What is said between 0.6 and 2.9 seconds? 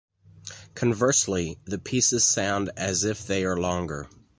Conversely, the pieces sound